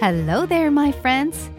[0.00, 1.50] Hello there, my friends.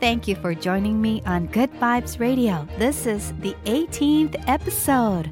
[0.00, 2.66] Thank you for joining me on Good Vibes Radio.
[2.78, 5.30] This is the 18th episode.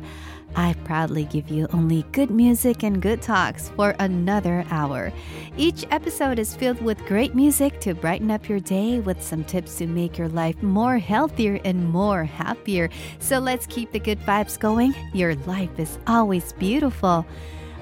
[0.55, 5.15] I proudly give you only good music and good talks for another hour.
[5.57, 9.79] Each episode is filled with great music to brighten up your day with some tips
[9.79, 12.91] to make your life more healthier and more happier.
[13.19, 14.95] So let's keep the good vibes going.
[15.15, 17.25] Your life is always beautiful.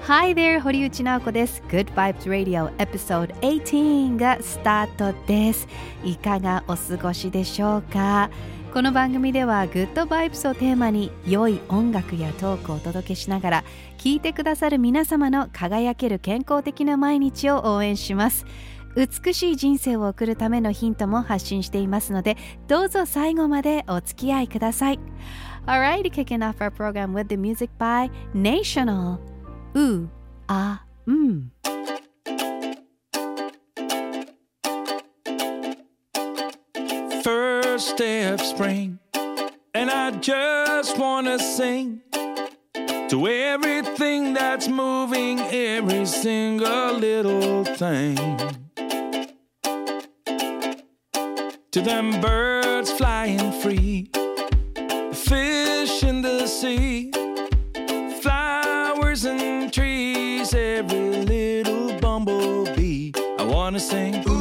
[0.03, 1.61] Hi there, 堀内直子です。
[1.67, 5.67] Good Vibes Radio Episode 18がスタートです。
[6.03, 8.29] いかがお過ごしでしょうか？
[8.73, 13.63] この番組では Good Vibes をテーマに良い音楽やトークをお届けしながら
[13.97, 18.45] 聞いてくださる皆様の輝ける健康的な毎日を応援します。
[18.95, 22.35] 美しい人生を送るためのヒントも発信していますので
[22.67, 24.99] どうぞ最後までお付き合いください。
[25.67, 29.17] Alright, kicking off our program with the music by National.
[29.77, 30.09] ooh,
[30.49, 30.83] ah.
[31.07, 31.51] Mm.
[37.23, 38.99] First day of spring,
[39.73, 42.01] and I just wanna sing
[43.09, 48.17] to everything that's moving, every single little thing.
[51.71, 54.09] To them birds flying free,
[55.13, 57.11] fish in the sea
[63.77, 64.36] promising.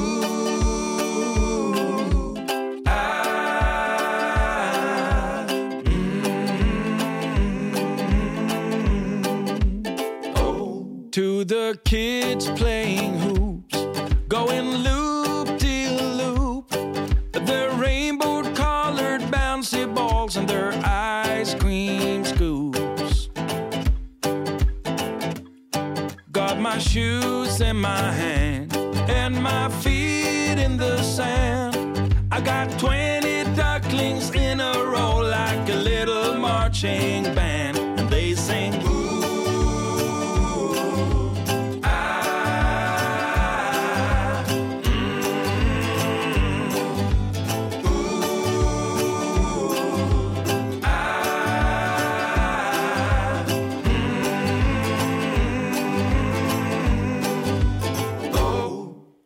[36.86, 37.78] Marching band.
[37.78, 38.72] And they sing,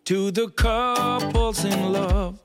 [0.05, 2.41] to the couples in love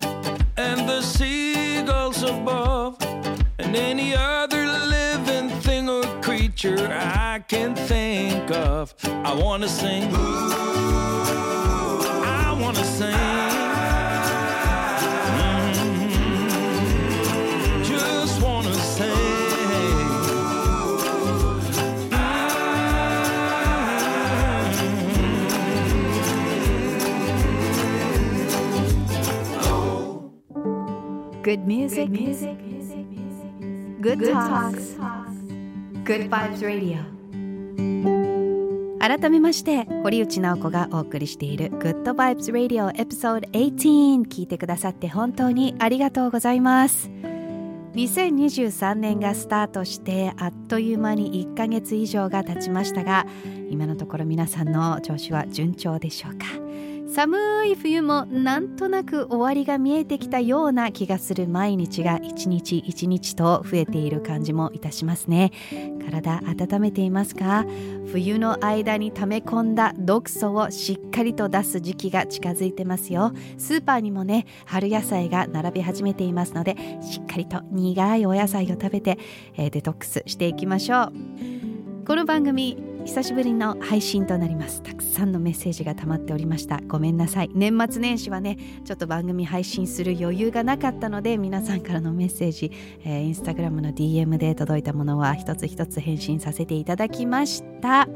[0.55, 2.95] and the seagulls above
[3.57, 4.54] and any other
[6.63, 8.95] I can think of.
[9.03, 10.03] I want to sing.
[10.03, 10.15] Ooh,
[12.23, 13.11] I want to sing.
[15.17, 15.75] Mm-hmm.
[31.43, 34.01] Good music, good music, music, music.
[34.01, 34.93] good, good talks.
[34.93, 35.24] talks.
[36.05, 36.99] Good vibes radio.
[38.99, 47.09] 改めまして堀内直子がお送りしている Good Vibes Radio Episode 18聞いてくださって本当にありがとうございます。
[47.95, 53.25] 2023年がスタートしてあっという間に1ヶ月以上が経ちましたが
[53.69, 56.45] 今のところ皆さんの調子は順調でしょうか？
[57.07, 65.51] 寒い冬もなんとなく終わりが見えてきたような気がする毎日が一日一日と増えている感じもいたしますね。
[66.11, 67.65] 体温めていますか？
[68.11, 73.31] 冬の間に溜め込んだ毒素をしっかりと出す時期が近づいてますよ。
[73.57, 79.17] スーパーにもね春野菜が並び始めていますのでしっかりと苦いお野菜を食べて、
[79.55, 81.13] えーデトックスしていきましょう。
[82.05, 84.81] この番組久しぶりの配信となります。
[84.81, 86.81] たくさんのメッセージが溜まっておりました。
[86.87, 87.51] ごめんなさい。
[87.53, 92.71] 年末年始はねちょっと番組配信する余裕がなかったので皆さんからのメッセージ、
[93.03, 98.09] えーインスタグラムの DM で届いたものは一つ一つ返信させていただきました、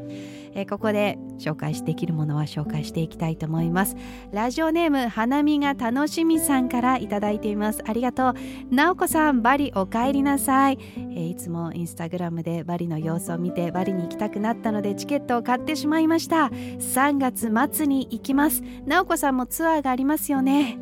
[0.54, 3.96] えーここで紹介しできるものは紹介していきたいと思います。
[4.30, 7.82] ラジオネーム花見が楽しみさんからいただいています。
[7.86, 8.34] ありがとう。
[8.74, 16.46] なおこさんバリお帰りなさい、えーいつもインスタグラムでバリの様子を見てバリに行きたくなったのでチケットを買ってしまいました。
[16.46, 18.62] 3月末に行きます。
[18.86, 20.78] なおこさんもツアーがありますよね。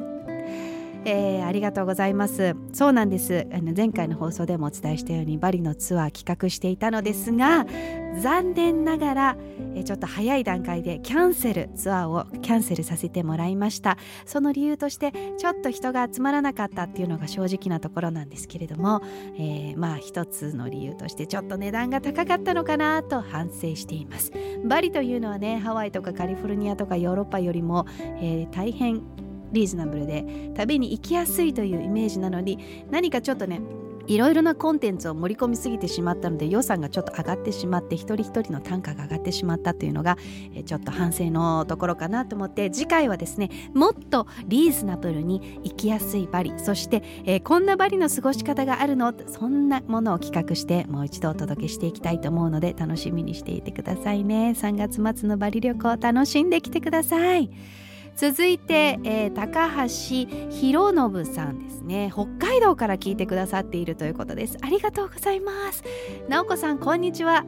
[1.11, 2.55] えーありがとうございます。
[2.73, 3.47] そうなんです。
[3.53, 7.65] あの前回の放送でもお伝えしたようにバリのツアー企画していたのですが
[8.21, 9.37] 残念ながら、
[9.75, 13.97] えーちょっと早い段階でキャンセルツアーをキャンセルさせてもらいました。
[14.27, 19.01] その理由としてちょっと人が集まらなかったっていうのが正直なところなんですけれども、
[19.37, 24.33] えーまあ一つの理由としてちょっと値段が高かったのかなと反省しています。
[24.65, 27.87] バリというのはねハワイとかカリフォルニアとかヨーロッパよりも、
[28.21, 29.03] えー大変
[29.53, 33.61] リーズナブルで旅に行きやすいというイメージなのに何かちょっとね
[34.09, 40.17] いろいろなコンテンツを盛り込みすぎてしまったので予算がちょっと上がってしまって一人一人の単価が上がってしまったというのが
[40.65, 57.51] ちょっと反省のところかなと思って次回はですねもっとリーズナブルに行きやすいバリそして、え、こんなバリの過ごし方があるのそんなものを企画してもう一度お届けしていきたいと思うので楽しみにしていてくださいね3月末のバリ旅行楽しんできてください。
[58.19, 62.11] 続いて、えー、高橋博信さんですね。
[62.13, 64.59] 北海道から聞いてくださっているということです。
[64.61, 65.85] ありがとうございます。
[66.29, 67.45] 直子さんこんにちは。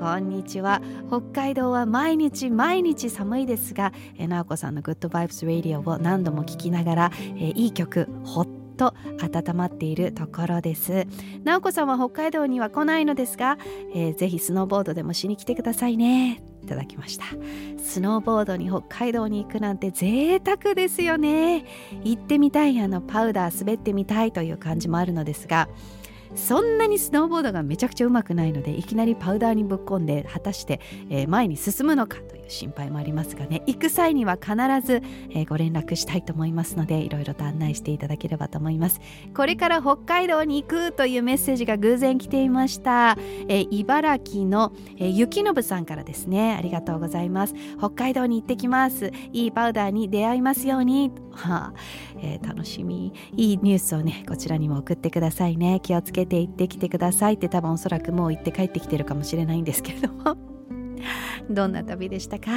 [0.00, 0.80] こんにちは。
[1.08, 11.06] 北海道は毎日毎日寒いですが、えー、直子さんのグッドバイブスラディオを何度も聞きながら、えー、いい曲ほっと温まっているところです。
[11.44, 13.58] 直子さんは北海道には来ないのですが、
[13.94, 16.42] えー、ぜひスノーボードでもしに来てくださいね。
[16.62, 17.24] いただきました。
[17.78, 21.64] スノーボードに北海道に行くなんて贅沢ですよね。
[22.04, 25.68] 行ってみたいあのパウダー滑ってみたいという感じもあるのですが
[26.34, 34.54] そんなにスノーボードがめちゃくちゃうまくないのでいきなりパウダーにぶっ込んで果たして、えー、前に進むのかという心配もありますがね行く際には必
[34.84, 39.00] ず、えー、ご連絡したいと思いますのでいろいろと案内していただければと思います。
[39.34, 43.16] これから北海道に行くというメッセージが偶然来ていました、
[43.48, 46.54] えー、茨城の、えー、雪信さんからですね。
[46.54, 47.54] ありがとうございます。
[47.78, 49.10] 北海道に行ってきます。
[49.32, 51.10] いいパウダーに出会いますように。
[51.32, 51.74] はあ、
[52.18, 53.12] えー、楽しみ。
[53.36, 55.80] いいニュースをねこちらにも送ってくださいね。
[55.82, 60.53] 気をつけて行ってきてくださいって多分おそらくもう行って帰ってきてるかもしれないんですけれども。
[61.50, 62.50] どんな旅でしたか？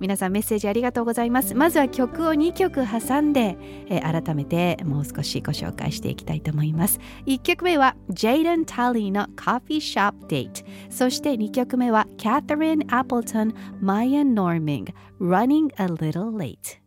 [0.00, 1.54] 皆さんメッセージありがとうございます。
[1.54, 3.56] まずは曲を2曲挟んで、
[3.88, 6.98] え、改めてもう少しご紹介していきたいと思います。
[7.26, 16.83] 1曲目はジェイデン・タリーの Coffee Shop Date そして2曲目は Catherine Appleton Maya Norming Running a Little Late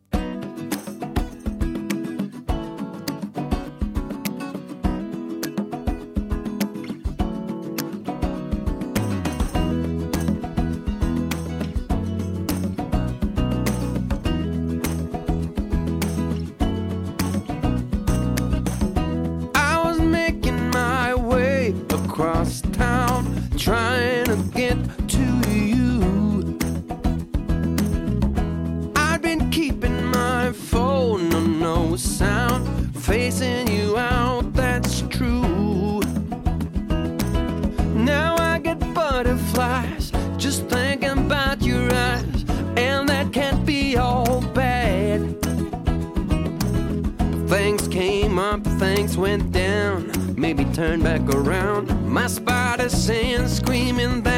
[50.78, 51.88] turn back around.
[52.08, 54.37] My spider sense screaming that.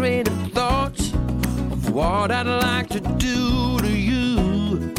[0.00, 4.94] X-rated thoughts of what I'd like to do to you.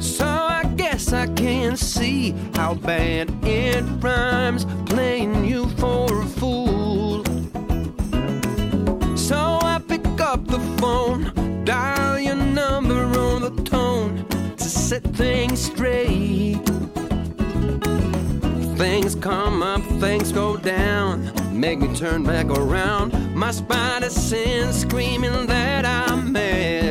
[0.00, 7.24] So I guess I can see how bad it rhymes playing you for a fool.
[9.18, 14.24] So I pick up the phone, dial your number on the tone
[14.56, 16.64] to set things straight.
[18.78, 23.34] Things come up, things go down make me turn back around.
[23.34, 26.87] My spider sense screaming that I'm mad.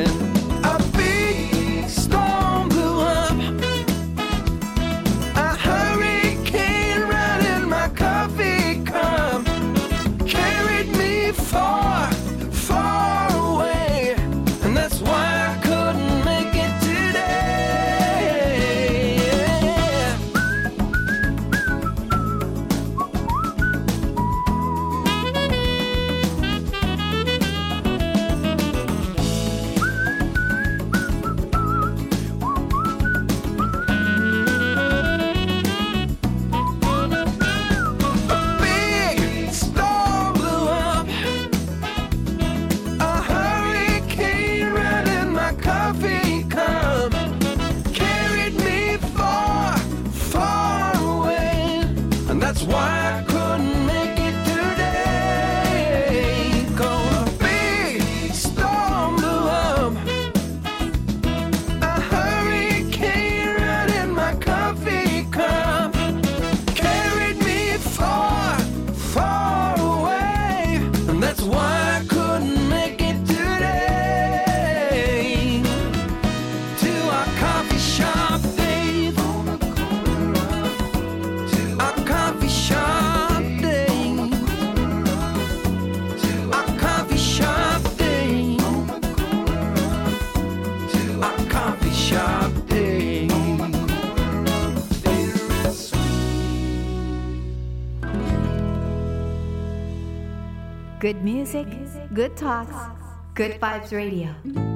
[102.28, 102.76] Good talks,
[103.34, 104.67] good vibes radio.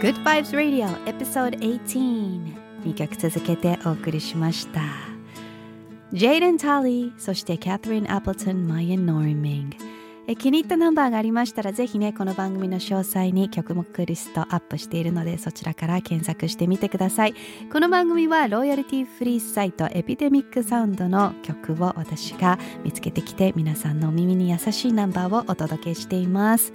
[0.00, 4.82] Good Vibes Radio Episode 18 2曲続けてお送りしました。
[6.14, 9.83] ジェイデン・タリーそしてキャトリン・アップルトン・マイアン・ノーミング
[10.26, 17.34] え気に入ったナンバーがありましたらぜひねこの番組の詳細に曲目リストアップしているのでそちらから検索してみてください。
[17.70, 26.72] この番組はロイヤリティフリーサイトエピデミックサウンドの曲を私が見つけてきて皆さんのお耳に優しいナンバーをお届けしています。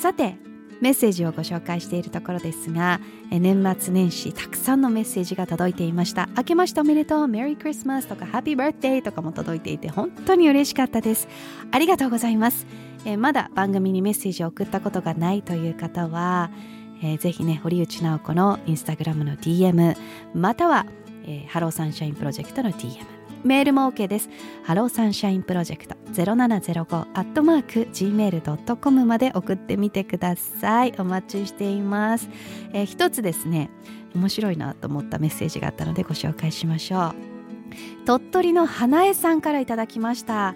[0.00, 0.49] さて
[0.80, 6.28] メッセージをご紹介しているところですが年末年始たくさんのメッセージが届いていました。
[6.36, 11.28] 明けましておめでとうメリークリスマスとかハッピーバースデーとかも届いていて本当に嬉しかったです。
[11.70, 12.66] ありがとうございます。
[13.04, 16.50] えまだ番組にメッセージを送ったことがないという方は、
[17.02, 19.96] えー、ぜひね堀内尚子のインスタグラムの DM
[20.34, 20.86] または、
[21.24, 24.28] えー、 Hello Sunshine Project の DM メールも OK です。
[24.64, 30.94] Hello Sunshine Project 0705アットマーク gmail.com まで送ってみてください。
[30.98, 32.28] お待ちしています。
[32.72, 33.70] えー、一つですね、
[34.14, 37.14] 面白いなと思ったメッセージがあったのでご紹介しましょう。
[38.04, 40.54] 鳥取の花江さんからいただきました。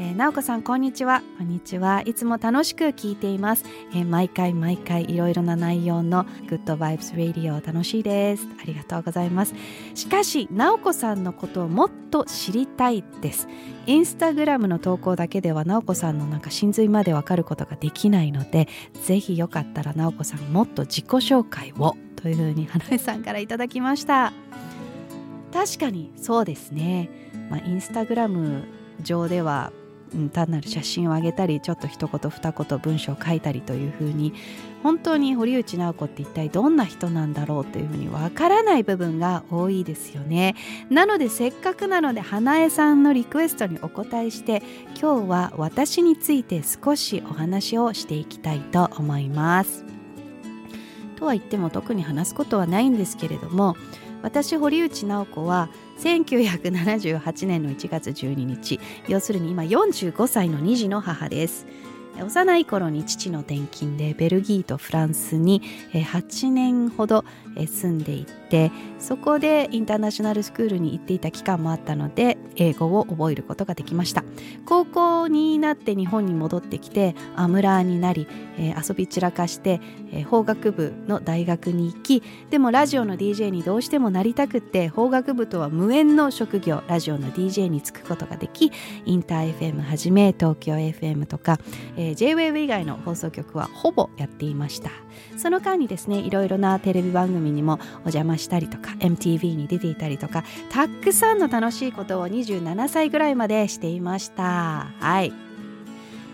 [0.00, 1.22] えー、なおこさんこんにちは。
[1.36, 2.00] こんにちは。
[2.06, 8.46] いつも楽しく聞いています、えー、毎回毎回いろいろな内容のグッドバイブスラディオ楽しいです。
[8.62, 9.54] ありがとうございます。
[9.94, 13.46] しかしなおこさんのことをもっと知りたいです。
[13.84, 18.68] インスタグラムの投稿だけではなおこさんのなんか真髄までわかることができないので
[19.04, 24.32] ぜひよかったらなおこさんもっと自己紹介をというふうに花江さんからいただきました。
[25.52, 27.10] 確かにそうですね、
[27.50, 28.64] まあ、インスタグラム
[29.02, 29.72] 上では
[30.30, 34.32] 単なる写真を上げたりちょっと一言二言文章を書いたりというふうに
[34.82, 40.54] 本当に堀内直子って一体どんな人なんだろうというふうにわからない部分が多いですよね。
[40.88, 44.62] なのでせっかくなので花江さんのリクエストにお答えして
[45.00, 49.84] 今日は私について少しお話をしていきたいと思います。
[51.16, 53.76] とは言っても特に話すことはないんですけれども
[54.22, 55.68] 私堀内直子は
[56.00, 61.66] 1978年の1月12日要するに今45歳の2児の母です。
[62.20, 67.24] 幼い頃に父の転勤でベルギーとフランスに8年ほど
[67.56, 74.24] 住んでいてそこでインターナショナルスクールに行っていた期間もあったので英語を覚えることができました。
[74.66, 78.26] 高校になって日本に戻ってきてアムラーになり
[78.58, 79.80] え遊び散らかして
[80.12, 88.72] え法学部の大学に行きでもラジオの DJ にどうしてもなりたくって法学部とは無縁の職業ラジオの DJ に就くことができ
[89.04, 91.58] インター FM はじめ東京 FM とか、
[91.96, 94.90] えー、JWAVE 以外の放送局はほぼやっていました。
[95.40, 104.88] その間にですねいろいろなテレビ番組にもお邪魔したりとか MTV に出ていたりとかたくさんの楽しいことを27歳ぐらいまでしていました。
[105.00, 105.32] はい。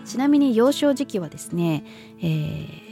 [0.05, 1.83] ちなみに幼少時期はですね、
[2.19, 2.86] えー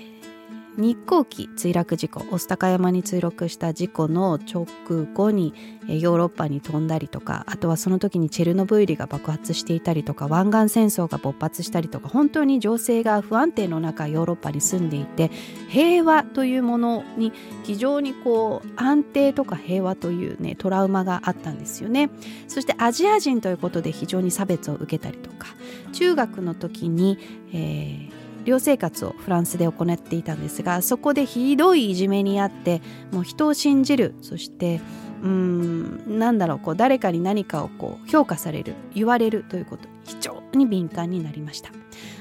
[0.77, 4.65] 日航機墜落事故御巣鷹山に墜落した事故の直
[5.13, 5.53] 後に
[5.87, 15.31] ヨーロッパに飛んだりとかあとはその時にチェルノブイリが爆発していたりとか湾岸戦争が勃発したりとか本当に情勢が不安定の中ヨーロッパに住んでいて
[15.69, 17.31] 平和というものに
[17.63, 22.09] 非常にこう安定とか平和というねトラウマがあったんですよね。
[22.47, 25.47] そしてアジア人ということで非常に差別を受けたりとか
[25.93, 27.17] 中学の時に、
[27.53, 32.81] えー寮生活をフランスで行っていたんですがそこでひどいいじめにあって
[33.11, 34.15] もう人を信じる。
[34.21, 34.79] そして
[35.21, 39.95] うーんなんだろうこう誰かに何かをこう評価される言われるということ。
[40.05, 41.71] 非常に敏感になりました。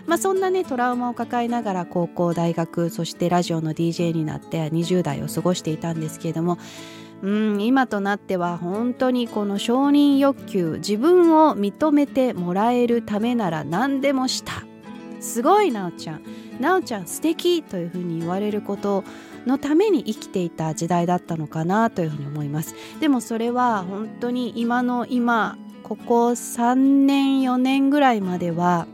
[0.07, 6.59] まあ、そんなねトラウマを抱えながら高校大学そしてラジオの DJ になって20代を過ごしていたんですけれども
[7.23, 14.74] うん今となっては本当にこの承認欲求自分を認めてもらえるためなら何でもした。
[15.25, 16.23] すごいなおちゃん。
[16.61, 19.03] なおちゃん素敵というふうに言われること
[19.47, 22.75] のために生きていた時代だったのかなというふうに思います。
[23.01, 28.87] でもそれは本当に今の今ここ3年4年ぐらいまでは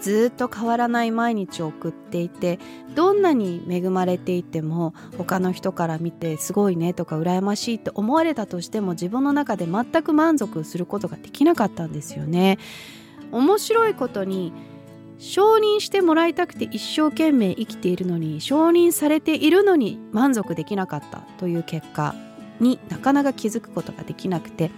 [0.00, 2.58] ずっと変わらない毎日を送っていて
[2.94, 12.58] どんなに恵まれていても他の人から見てすごいねとか羨ましいと思われたとしても自分の中で全く満足することができなかったんですよね。
[13.30, 14.52] 面白いことに
[15.18, 22.14] 承認してもらいたくて一生懸命生きているのに承認されているのに満足できなかったという結果
[22.60, 24.70] になかなか気づくことができなくて、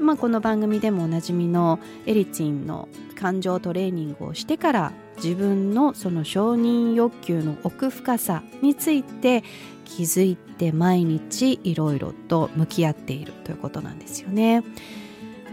[0.00, 9.44] まあ、この番組でもおなじみのエリツィンの感情トレーニングをしてから自分のその承認欲求の奥深さについて
[9.84, 14.64] 気づいて毎日いろいろと向き合っているということなんですよね。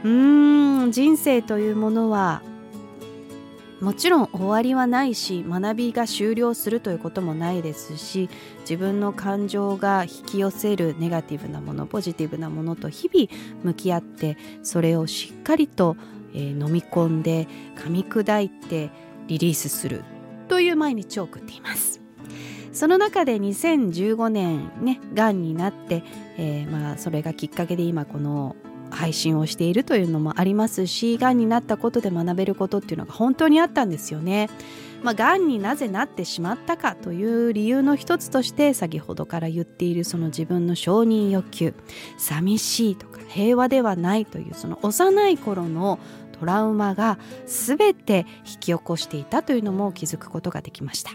[0.04, 2.41] うーん人生というものは
[3.82, 8.30] もちろん終わりはないし学びが終了するということもないですし
[8.62, 13.28] 自分の感情が引き寄せるネガティブなものポジティブなものと日々
[13.63, 15.98] 向き合ってそれをしっかりと、
[16.36, 18.91] え、飲み込んで噛み砕いて
[19.28, 20.04] リリースする
[20.48, 22.02] という毎日を送っています。
[22.74, 26.04] その中で2015年ねがんになって、
[26.38, 28.56] えー、まあそれがきっかけで今この
[28.92, 34.50] 配信をしているというのもありますしがんになったことで学べることっていうのが本当にあったんですよね
[35.04, 41.74] まあ、がんになぜなってしまったかという理由の一つとして先ほどから言っているその自分の承認欲求
[42.18, 46.00] 寂しいとか平和ではないというその幼い頃の
[46.40, 51.12] トラウマが全て引き起こしていたというのも気づくことができました。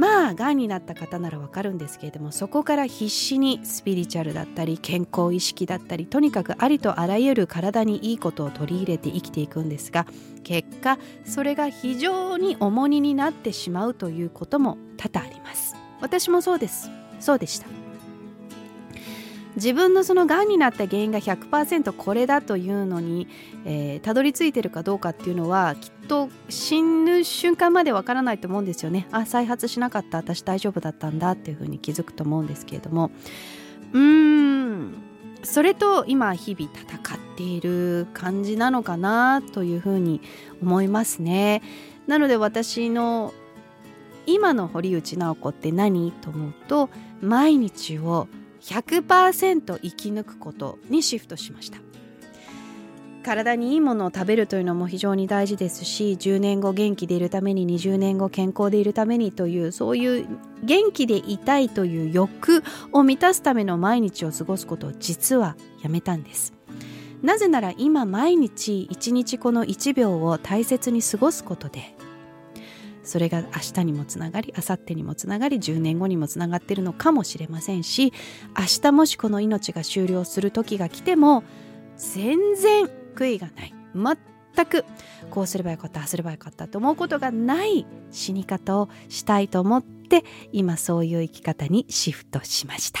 [0.00, 10.06] まあがんになった方ならわかるんですけれどもそこから必死にスピリチュアルだったり健康意識だったりとにかくありとあらゆる体にいいことを取り入れて生きていくんですが
[10.42, 15.76] 結果それが非常に重荷になってしまうということも多々あります。
[16.00, 16.90] 私もそうです。
[17.20, 17.79] そうでした。
[19.56, 23.28] 自分のそのがんになった原因が100%これだというのに、
[23.64, 29.06] えーたどり着いてるかどうかっていうのはきっと死ぬ瞬間までわからないと思うんですよね。
[29.12, 33.10] あ再発しなかった私大丈夫だったんだっていうふうに気づくと思うんですけれども。
[33.92, 35.10] うーん。
[35.42, 40.20] それと今日々戦っている感じなのかなというふうに
[40.62, 41.62] 思いますね。
[42.06, 43.32] なので私の
[44.26, 48.28] 今の堀内直子って何と思うと毎日を
[48.60, 51.78] 100%生き抜くことにシフトしました。
[53.22, 60.26] 体にいいものを食べるというのも非常に大事ですし10年後元気でいるために20年後健康でいるためにというそういう
[60.62, 66.54] 元気でいたいという欲を満たすための毎日を過ごすことを実はやめたんです。
[67.22, 71.94] なぜなら今毎日一日この1秒を大切に過ごすことで
[73.02, 78.12] それが明日にもつながり明後日にもつながり10年後にもつながっているのかもしれませんし
[78.58, 81.44] 明日もしこの命が終了する時が来ても
[81.96, 83.74] 全然悔いがない
[84.56, 84.84] 全く
[85.30, 93.00] こうすればよかったああすればよかったと思うことがない死に方をしたいと思って今そういう生き方にシフトしました。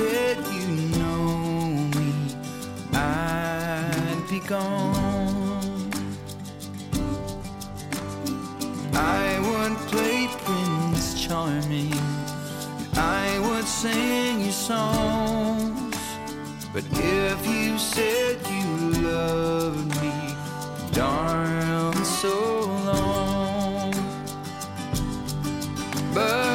[0.00, 0.66] said you
[0.98, 1.24] know
[1.96, 2.10] me,
[2.94, 5.92] I'd be gone.
[8.94, 11.92] I would play Prince Charming.
[12.96, 15.98] I would sing you songs.
[16.72, 18.68] But if you said you
[19.10, 20.14] loved me,
[20.92, 22.36] darling, so
[22.88, 23.92] long.
[26.14, 26.49] But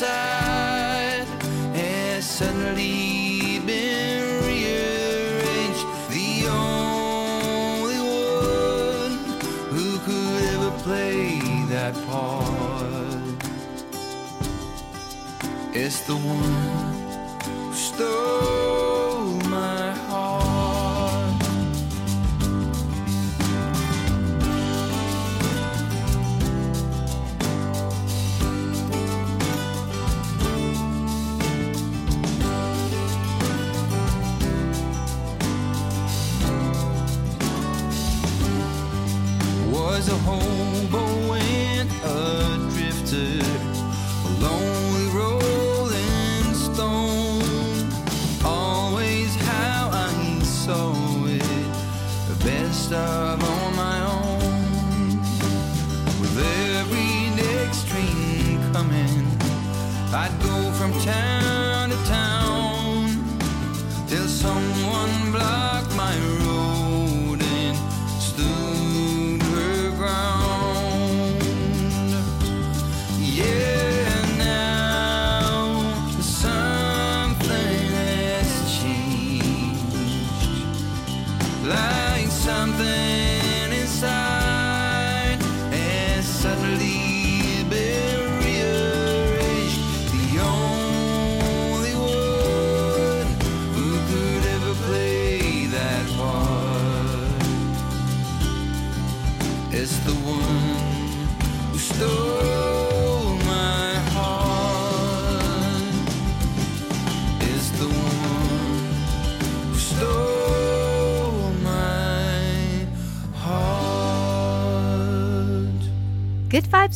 [0.00, 1.26] inside
[1.74, 5.84] has suddenly been rearranged.
[6.08, 9.18] The only one
[9.72, 13.42] who could ever play that part
[15.74, 16.44] is the one
[17.42, 18.57] who stole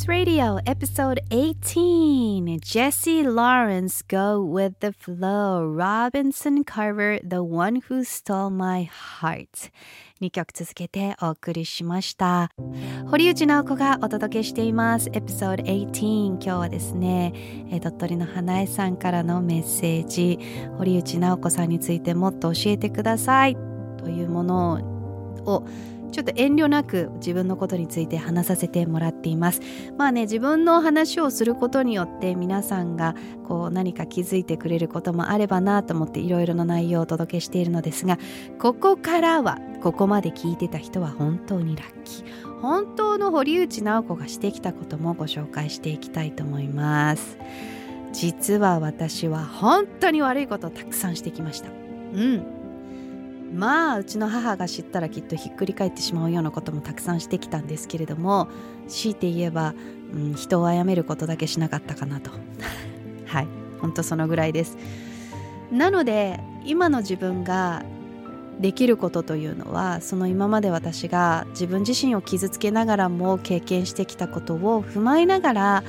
[0.08, 2.58] Radio, episode 18.
[2.60, 5.64] Jesse Lawrence, Go with the Flow.
[5.64, 8.88] Robinson Carver, The One Who Stole My
[9.20, 9.70] Heart.
[10.20, 12.50] 2曲続けてお送りしました。
[13.06, 15.08] 堀内直子がお届けしています。
[15.12, 16.26] エピソード18。
[16.28, 17.32] 今日はですね、
[17.70, 20.38] え鳥取の花江さんからのメッセージ。
[20.78, 23.56] 堀内直子さんについてもっと教えてください。
[23.98, 24.92] というもの
[25.44, 25.66] を
[26.12, 29.60] ちょっと遠慮なく自分のことについて話させてもらっています。
[29.96, 33.14] まあね自分の話をすることによって皆さんが
[33.48, 38.18] こう何か気づいてくれることもあればなと思っていろいろな内容をお届けしているのですが
[38.58, 42.52] ここからはここまで聞いてた人は本当にラッキー。
[42.60, 47.36] 本当の堀内直子がしてきたこともご紹介していきたいと思います。
[48.12, 51.70] 実は私は本当に悪いことをたくさんしてきました。
[51.70, 52.61] うん。
[53.52, 58.48] まあうちの母が知ったらきっとひっくり返ってしまうようなこともたくさんしてきたんですけれども
[58.88, 59.74] 強いて言えば、
[60.14, 62.30] うん、人を殺めることだけしなかったかなと。
[63.26, 63.48] はい
[63.80, 64.76] 本当そのぐらいです。
[65.70, 67.82] なので今の自分が
[68.60, 75.84] できることというのはその今まで私が自分自身を傷つけながらも経験してきたことを踏まえながら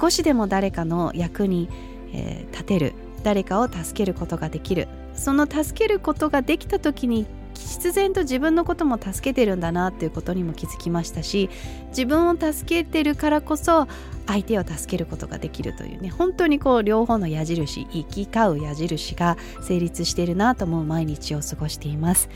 [0.00, 1.68] 少しでも誰かの役に、
[2.12, 4.88] えー立てる誰かを助けることができる。
[5.18, 11.50] その助けることができた時に必然と自分のことも助けてるんだなっていうことにも気づきましたし
[11.88, 13.88] 自分を助けてるからこそ
[14.26, 22.28] 相手を助けることができるというね本当にこう両方の矢印行き交う矢印が成立してるなと思う毎日を過ごしています。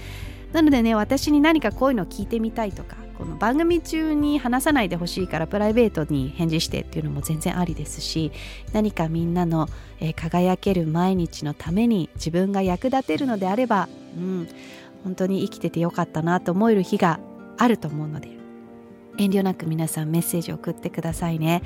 [0.52, 8.32] なのでね私に何かこういうのを聞いてみたいとかこの番組中に話さないでほしいからプライベートに返事してっていうのも全然ありですし
[8.72, 9.68] 何かみんなの、
[10.00, 14.48] え輝ける毎日のために自分が役立てるのであれば、うん、
[15.04, 17.20] 本当に生きててよかったなと思える日が
[17.58, 18.28] あると思うので
[19.18, 21.62] 遠慮なく皆さんメッセージ送ってくださいね。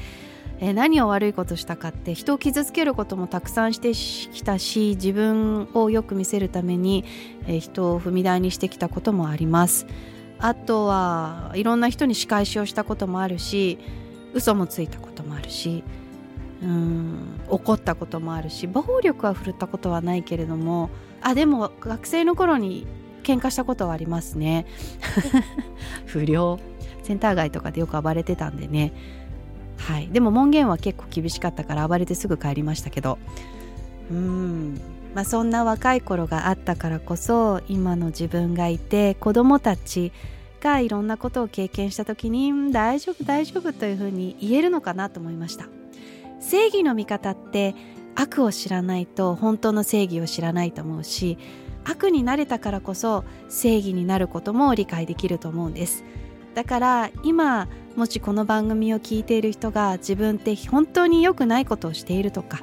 [0.59, 7.05] え何を悪いことしたかって人を傷つけることもたくさんしてきたし自分をよく見せるために、
[7.47, 9.87] え人を踏み台にしてきたこともあります
[10.39, 13.79] あとはいろんな人に仕返しをしたこともあるし
[14.35, 15.83] 嘘もついたこともあるし
[16.63, 20.91] うん怒ったこともあるし暴力は振るったことはないけれども
[21.23, 22.87] あでも学生の頃に
[23.27, 24.67] 喧嘩したことはありますね。
[26.07, 26.61] 不良。
[27.03, 28.93] センター街とかでよく暴れてたんでね。
[29.79, 30.09] はい。
[30.09, 33.19] でも門限は結構厳しかったから暴れてすぐ帰りましたけど。
[34.13, 34.81] うん
[35.17, 40.13] まあそんな若い頃があったからこそ今の自分がいて子供たち
[40.61, 45.69] がいろんなことを経験した時に大丈夫大丈夫というふうに言えるのかなと思いました。
[46.39, 47.75] 正義の味方って
[48.15, 51.39] 悪を知らないと本当の正義を知らないと思うし
[51.85, 56.05] 悪になれたからこそ正義になることも理解できると思うんです。
[56.55, 62.61] だから今もしこの番組を聞いている人が自分って本当に良くないことをしているとか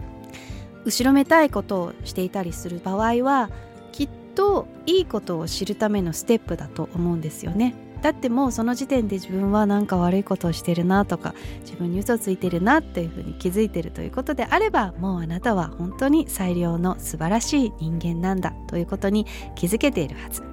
[0.86, 3.50] 後ろめたいことをしていたりする場合は
[3.92, 7.76] きっといいことを知るためのステップだと思うんですよね。
[8.02, 20.44] だってもうその時点で自分は何か悪いことをしてるなとか自分に嘘ついてるなっていうふうに気づいてるということであればもうあなたは本当に最良の素晴らしい人間なんだということに気づけているはず。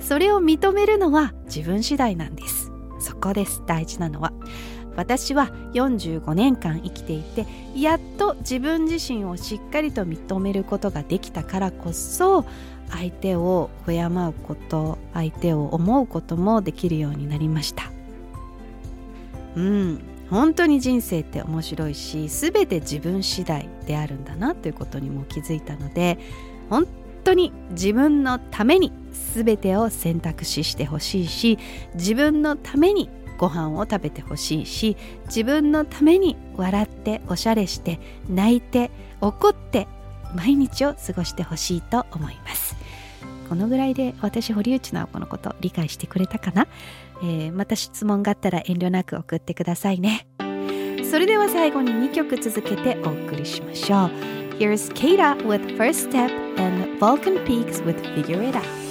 [0.00, 2.70] それを認めるのは自分次第なんです。
[3.00, 3.62] そこです。
[3.66, 4.32] 大事なのは。
[4.98, 12.44] 私は45年間生きていてやっと自分自身をしっかりと認めることができたからこそ
[12.90, 17.92] 相手を敬うこと相手を思うこともできるようになりました。
[19.54, 20.00] うん。
[20.30, 26.18] 本当に人生って面白いし全て自分次第であるんだなということにも気づいたので
[26.68, 26.86] 本
[27.24, 28.92] 当に自分のために
[29.34, 31.58] 全てを選択肢してほしいし
[31.94, 34.96] 自分のためにご飯を食べてほしいし
[35.26, 37.98] 自分のために笑っておしゃれして
[38.28, 39.86] 泣いて怒って
[40.34, 42.76] 毎日を過ごしてほしいと思います。
[43.48, 46.66] このぐらいで私堀内直子のこと理解してくれたかな、
[47.22, 50.26] えーまた質問があったら遠慮なく送ってくださいね。
[51.10, 54.10] それでは最後に2曲続けてお送りしましょう。
[54.58, 58.87] Here's Keita with First Step and Vulcan Peaks with Figure It Out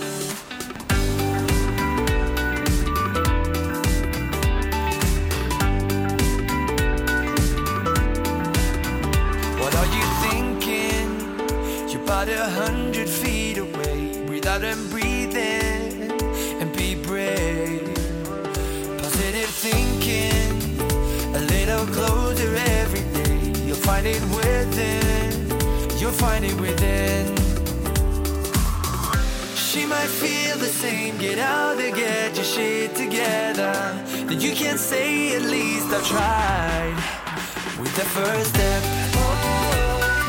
[24.13, 25.99] find it within.
[25.99, 27.35] You'll find it within.
[29.55, 31.17] She might feel the same.
[31.17, 33.73] Get out there, get your shit together.
[34.27, 36.97] Then you can say at least I've tried
[37.79, 38.83] with the first step.
[39.15, 39.37] Oh,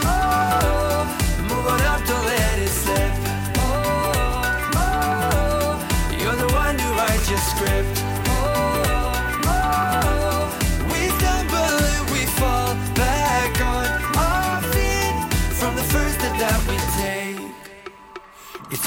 [0.04, 1.04] oh,
[1.48, 3.12] move on up, don't let it slip.
[3.58, 8.07] Oh, oh, you're the one who writes your script.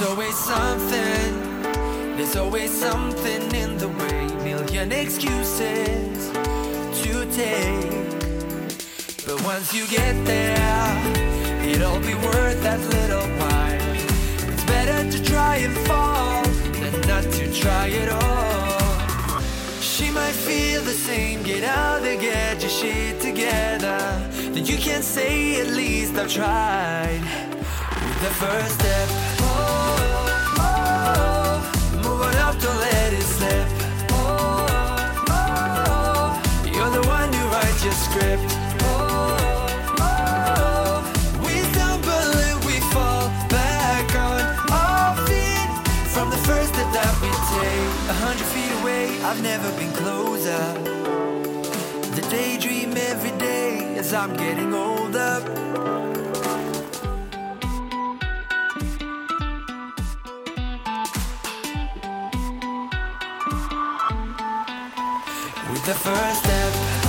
[0.01, 1.61] It's always something.
[2.17, 4.25] There's always something in the way.
[4.43, 6.31] Million excuses
[7.03, 8.09] to take.
[9.27, 10.97] But once you get there,
[11.63, 14.51] it'll be worth that little while.
[14.51, 16.45] It's better to try and fall
[16.81, 19.41] than not to try at all.
[19.82, 21.43] She might feel the same.
[21.43, 23.99] Get out there, get your shit together.
[24.51, 29.30] Then you can say at least I've tried with the first step.
[49.31, 50.73] I've never been closer.
[52.15, 56.01] The daydream every day as I'm getting older.
[65.93, 67.01] The first step.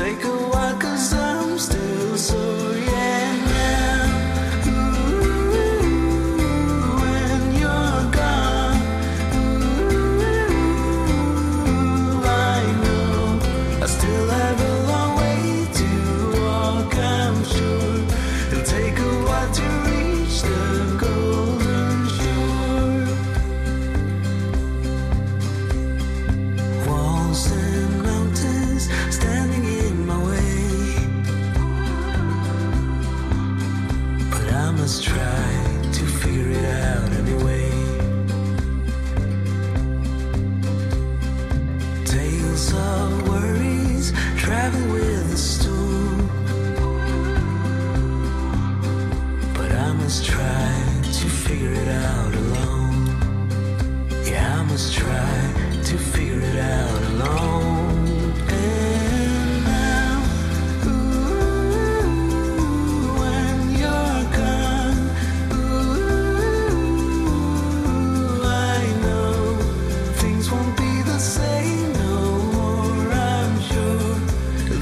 [0.00, 0.39] Take a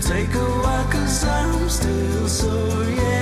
[0.09, 2.89] take a while 'cause I'm still sore.
[2.97, 3.18] Yeah,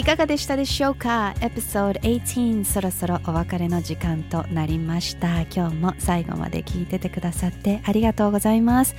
[0.00, 1.34] いかがでしたでしょうか？
[1.42, 5.42] エピソード18そろそろお別れの時間となりました。
[5.42, 8.94] 今日も最後まで聞いててくださってありがとうございます。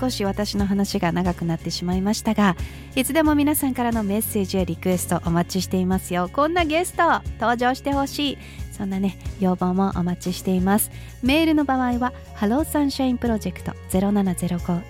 [0.00, 2.56] 少し私の話が長くなってしまいましたが
[2.94, 6.30] いつでも皆さんからのメッセージやリクエストお待ちしていますよ。
[6.32, 7.02] こんなゲスト
[7.38, 8.38] 登場してほしい。
[8.72, 10.90] そんなね要望もお待ちしています。
[11.22, 14.82] メールの場合は Hello Sunshine Project 0705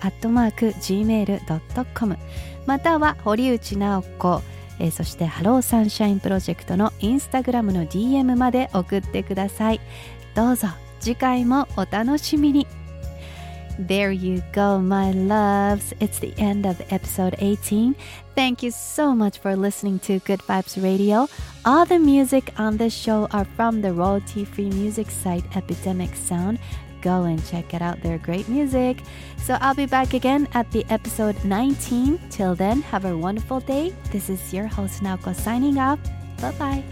[0.79, 2.17] gmail.com
[2.65, 4.41] または堀内直子
[4.79, 9.79] えーそしてハローサンシャインプロジェクトのインスタグラムの DM まで送ってください
[10.35, 10.67] どうぞ
[10.99, 12.67] 次回もお楽しみに
[13.79, 15.93] There you go, my loves.
[15.99, 17.95] It's the end of episode 18.
[18.35, 21.27] Thank you so much for listening to Good Vibes Radio.
[21.63, 26.57] All the music on this show are from the royalty free music site Epidemic Sound.
[27.01, 28.01] Go and check it out.
[28.01, 29.01] They're great music.
[29.37, 32.19] So I'll be back again at the episode 19.
[32.29, 33.93] Till then, have a wonderful day.
[34.11, 35.99] This is your host Naoko signing off.
[36.41, 36.83] Bye bye.